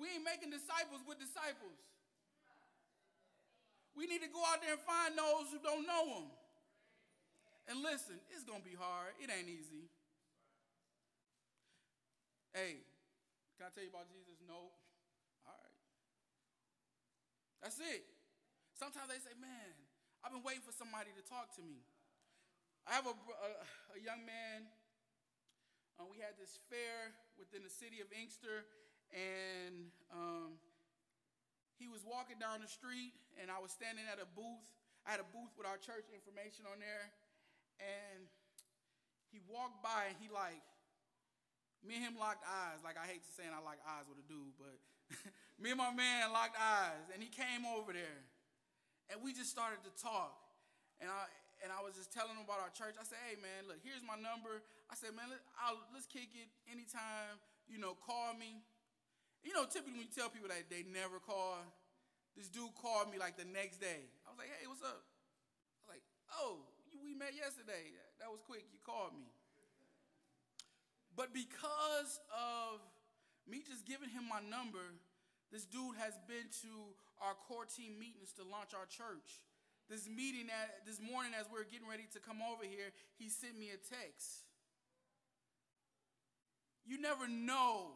[0.00, 1.76] We ain't making disciples with disciples.
[3.92, 6.39] We need to go out there and find those who don't know him.
[7.68, 9.12] And listen, it's going to be hard.
[9.20, 9.90] It ain't easy.
[12.54, 12.82] Hey,
[13.56, 14.40] can I tell you about Jesus?
[14.48, 14.72] No.
[15.46, 15.76] All right.
[17.62, 18.08] That's it.
[18.74, 19.76] Sometimes they say, man,
[20.24, 21.84] I've been waiting for somebody to talk to me.
[22.88, 23.50] I have a, a,
[23.94, 24.66] a young man.
[26.00, 28.64] Uh, we had this fair within the city of Inkster,
[29.12, 30.56] and um,
[31.76, 34.64] he was walking down the street, and I was standing at a booth.
[35.04, 37.12] I had a booth with our church information on there,
[37.80, 38.28] and
[39.32, 40.60] he walked by, and he like,
[41.80, 42.84] me and him locked eyes.
[42.84, 44.76] Like I hate to saying I like eyes with a dude, but
[45.62, 48.20] me and my man locked eyes, and he came over there,
[49.08, 50.36] and we just started to talk,
[51.00, 51.28] and I
[51.60, 52.96] and I was just telling him about our church.
[53.00, 55.40] I said, "Hey man, look, here's my number." I said, "Man, let,
[55.96, 57.40] us kick it anytime.
[57.68, 58.60] You know, call me."
[59.40, 61.64] You know, typically when you tell people that they never call,
[62.36, 64.06] this dude called me like the next day.
[64.24, 65.00] I was like, hey, what's up?
[65.00, 66.04] I was like,
[66.36, 66.64] oh,
[67.02, 67.96] we met yesterday.
[68.20, 68.68] That was quick.
[68.72, 69.28] You called me.
[71.16, 72.80] But because of
[73.48, 74.94] me just giving him my number,
[75.50, 76.72] this dude has been to
[77.18, 79.42] our core team meetings to launch our church.
[79.90, 83.28] This meeting at, this morning, as we are getting ready to come over here, he
[83.28, 84.46] sent me a text.
[86.86, 87.90] You never know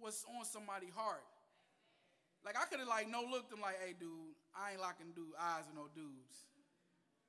[0.00, 1.26] what's on somebody's heart.
[2.44, 5.36] Like I could have like no looked him like, hey dude, I ain't locking dude
[5.36, 6.47] eyes with no dudes.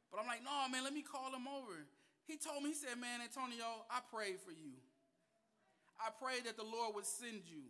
[0.10, 1.86] But I'm like, no man, let me call him over.
[2.26, 4.78] He told me, he said, man, Antonio, I prayed for you.
[5.98, 7.66] I prayed that the Lord would send you.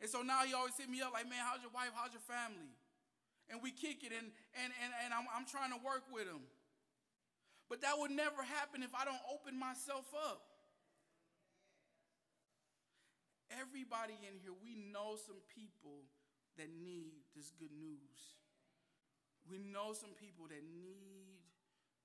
[0.00, 1.92] And so now he always hit me up like, man, how's your wife?
[1.92, 2.72] How's your family?
[3.52, 6.44] And we kick it and and and, and I'm, I'm trying to work with him.
[7.68, 10.42] But that would never happen if I don't open myself up.
[13.50, 16.06] Everybody in here, we know some people
[16.56, 18.39] that need this good news.
[19.50, 21.42] We know some people that need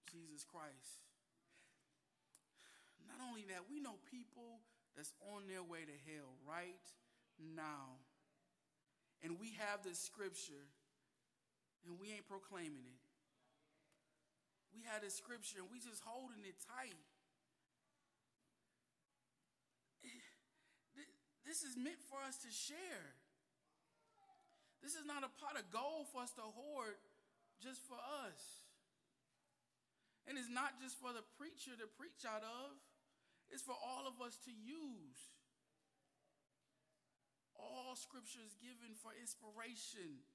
[0.09, 1.05] Jesus Christ.
[3.05, 4.65] Not only that, we know people
[4.97, 6.81] that's on their way to hell right
[7.37, 8.01] now.
[9.21, 10.65] And we have this scripture
[11.85, 13.01] and we ain't proclaiming it.
[14.73, 16.97] We had this scripture and we just holding it tight.
[21.45, 23.13] This is meant for us to share.
[24.81, 26.97] This is not a pot of gold for us to hoard
[27.61, 28.65] just for us.
[30.25, 32.73] And it's not just for the preacher to preach out of,
[33.53, 35.21] it's for all of us to use.
[37.55, 40.25] All scripture is given for inspiration.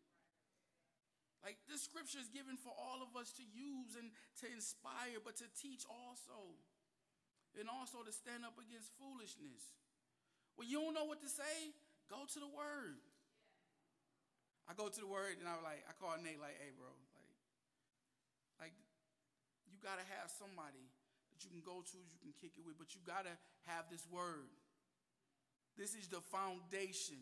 [1.42, 4.12] Like this scripture is given for all of us to use and
[4.44, 6.54] to inspire, but to teach also.
[7.58, 9.74] And also to stand up against foolishness.
[10.54, 11.74] When you don't know what to say,
[12.06, 13.02] go to the word.
[14.70, 16.94] I go to the word and I'm like, I call Nate like, hey bro,
[19.80, 20.84] you gotta have somebody
[21.32, 23.32] that you can go to, you can kick it with, but you gotta
[23.64, 24.52] have this word.
[25.80, 27.16] This is the foundation.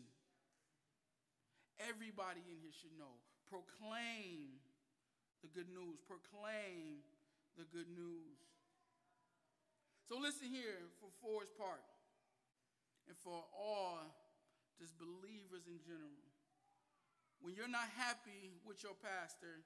[1.79, 3.15] Everybody in here should know.
[3.47, 4.59] Proclaim
[5.39, 6.03] the good news.
[6.03, 6.99] Proclaim
[7.55, 8.43] the good news.
[10.11, 11.87] So listen here for Forest Park
[13.07, 14.03] and for all
[14.75, 16.27] just believers in general.
[17.39, 19.63] When you're not happy with your pastor,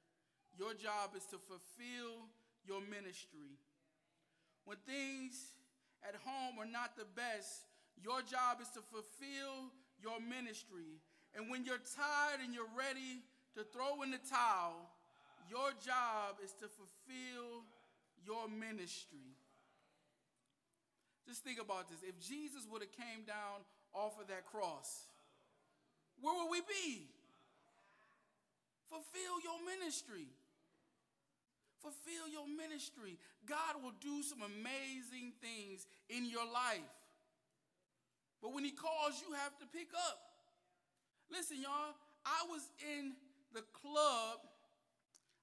[0.54, 2.30] your job is to fulfill
[2.68, 3.60] your ministry.
[4.66, 5.52] When things
[6.08, 7.68] at home are not the best,
[8.02, 11.00] your job is to fulfill your ministry.
[11.36, 13.24] And when you're tired and you're ready
[13.56, 14.90] to throw in the towel,
[15.50, 17.64] your job is to fulfill
[18.26, 19.36] your ministry.
[21.28, 22.00] Just think about this.
[22.04, 25.08] If Jesus would have came down off of that cross,
[26.22, 27.08] where would we be?
[28.90, 30.28] Fulfill your ministry.
[31.84, 33.20] Fulfill your ministry.
[33.46, 36.88] God will do some amazing things in your life.
[38.42, 40.18] But when He calls, you have to pick up.
[41.30, 43.14] Listen, y'all, I was in
[43.54, 44.40] the club.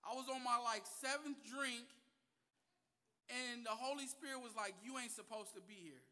[0.01, 1.84] I was on my like seventh drink
[3.30, 6.03] and the Holy Spirit was like, You ain't supposed to be here.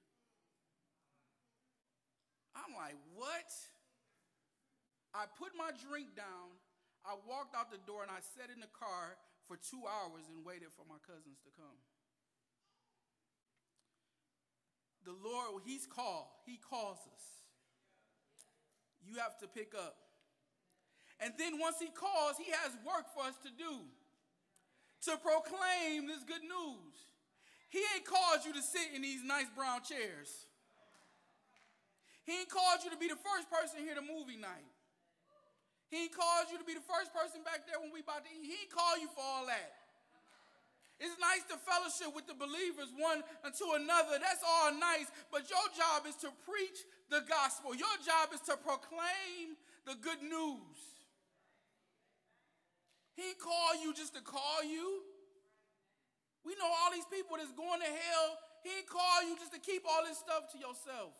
[2.54, 3.50] I'm like, What?
[5.16, 6.52] I put my drink down.
[7.02, 9.16] I walked out the door and I sat in the car
[9.48, 11.80] for two hours and waited for my cousins to come.
[15.08, 17.24] The Lord, He's called, He calls us.
[19.00, 19.96] You have to pick up.
[21.18, 23.88] And then once He calls, He has work for us to do
[25.08, 26.94] to proclaim this good news.
[27.70, 30.28] He ain't called you to sit in these nice brown chairs.
[32.24, 34.67] He ain't called you to be the first person here to movie night.
[35.88, 38.44] He called you to be the first person back there when we about to eat.
[38.44, 39.72] He called you for all that.
[41.00, 44.18] It's nice to fellowship with the believers one unto another.
[44.18, 45.06] That's all nice.
[45.30, 47.72] But your job is to preach the gospel.
[47.72, 49.54] Your job is to proclaim
[49.86, 50.78] the good news.
[53.14, 55.06] He called you just to call you.
[56.44, 58.28] We know all these people that's going to hell.
[58.66, 61.14] He called you just to keep all this stuff to yourself.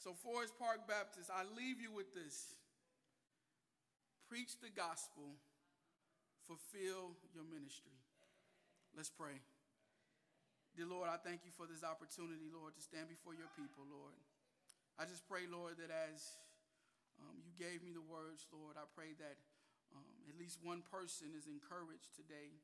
[0.00, 2.56] So, Forest Park Baptist, I leave you with this
[4.32, 5.36] preach the gospel,
[6.48, 8.00] fulfill your ministry.
[8.96, 9.36] Let's pray.
[10.72, 14.16] Dear Lord, I thank you for this opportunity, Lord, to stand before your people, Lord.
[14.96, 16.40] I just pray, Lord, that as
[17.20, 19.36] um, you gave me the words, Lord, I pray that
[19.92, 22.56] um, at least one person is encouraged today.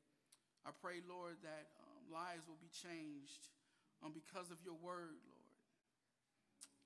[0.65, 3.53] I pray, Lord, that um, lives will be changed
[4.01, 5.36] um, because of your word, Lord.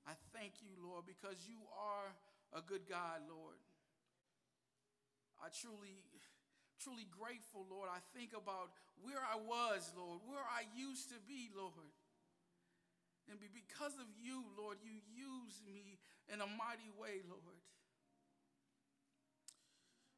[0.06, 2.10] I thank you, Lord, because you are
[2.50, 3.58] a good God, Lord.
[5.38, 6.02] I truly,
[6.82, 7.90] truly grateful, Lord.
[7.90, 11.94] I think about where I was, Lord, where I used to be, Lord.
[13.30, 17.62] And be because of you, Lord, you use me in a mighty way, Lord.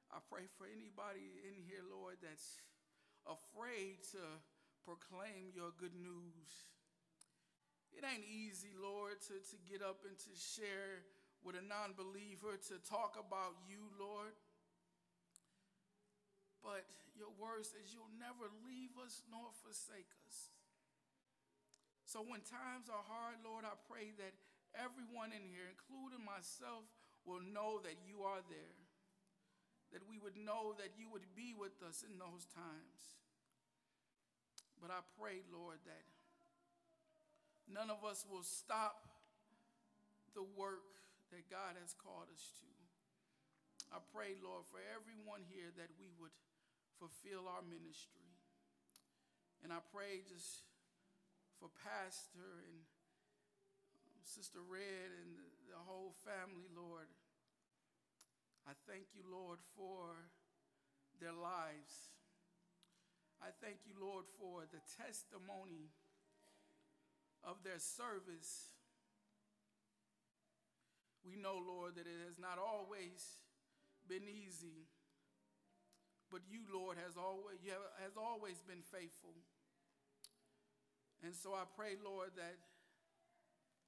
[0.09, 2.57] I pray for anybody in here, Lord, that's
[3.27, 4.23] afraid to
[4.85, 6.74] proclaim your good news.
[7.95, 11.07] It ain't easy, Lord, to, to get up and to share
[11.47, 14.35] with a non believer, to talk about you, Lord.
[16.65, 20.49] But your word says you'll never leave us nor forsake us.
[22.09, 24.33] So when times are hard, Lord, I pray that
[24.73, 26.89] everyone in here, including myself,
[27.29, 28.81] will know that you are there.
[29.93, 33.21] That we would know that you would be with us in those times.
[34.81, 36.05] But I pray, Lord, that
[37.69, 39.09] none of us will stop
[40.35, 40.85] the work
[41.31, 42.71] that God has called us to.
[43.95, 46.35] I pray, Lord, for everyone here that we would
[46.99, 48.27] fulfill our ministry.
[49.63, 50.67] And I pray just
[51.63, 52.79] for Pastor and
[53.97, 57.07] um, Sister Red and the, the whole family, Lord.
[58.67, 60.17] I thank you, Lord, for
[61.23, 62.13] their lives.
[63.39, 65.93] I thank you, Lord, for the testimony
[67.47, 68.73] of their service,
[71.25, 73.41] we know, Lord, that it has not always
[74.09, 74.89] been easy,
[76.31, 79.37] but you, Lord, has always, you have, has always been faithful.
[81.23, 82.61] And so I pray, Lord, that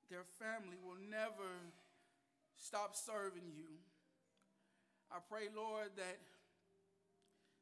[0.09, 1.51] their family will never
[2.57, 3.77] stop serving you.
[5.13, 6.19] I pray, Lord, that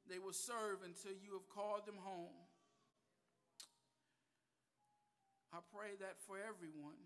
[0.08, 2.43] they will serve until you have called them home.
[5.54, 6.98] I pray that for everyone,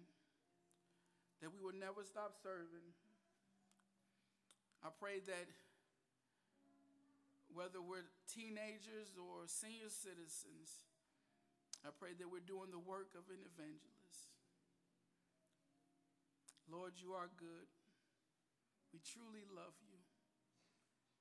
[1.45, 2.97] that we will never stop serving.
[4.81, 5.47] I pray that
[7.53, 10.89] whether we're teenagers or senior citizens,
[11.85, 14.33] I pray that we're doing the work of an evangelist.
[16.73, 17.69] Lord, you are good.
[18.97, 20.01] We truly love you.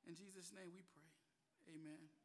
[0.08, 1.12] In Jesus' name we pray.
[1.76, 2.17] Amen.